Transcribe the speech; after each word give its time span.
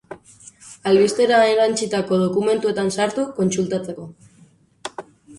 Albistera 0.91 1.41
erantsitako 1.49 2.17
dokumentuetan 2.21 2.89
sartu 2.95 3.25
kontsultatzeko. 3.41 4.07